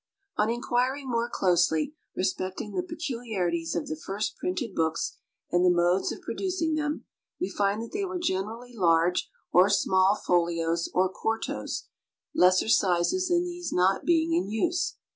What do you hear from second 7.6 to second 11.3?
that they were generally large or small folios or